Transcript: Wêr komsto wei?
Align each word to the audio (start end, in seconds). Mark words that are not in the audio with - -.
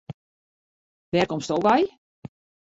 Wêr 1.11 1.27
komsto 1.33 1.55
wei? 1.67 1.81